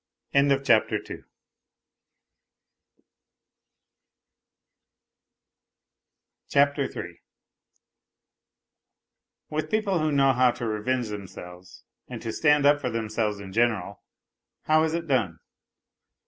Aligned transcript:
56 0.33 0.67
NOTES 0.67 0.87
FROM 1.05 1.25
UNDERGROUND 6.55 7.09
m 7.09 7.17
With 9.51 9.69
people 9.69 9.99
who 9.99 10.11
know 10.11 10.33
how 10.33 10.49
to 10.49 10.65
revenge 10.65 11.09
themselves 11.09 11.83
and 12.07 12.19
to 12.23 12.33
stand 12.33 12.65
up 12.65 12.81
for 12.81 12.89
themselves 12.89 13.39
in 13.39 13.53
general, 13.53 14.01
how 14.65 14.81
is 14.83 14.95
it 14.95 15.05
done 15.05 15.37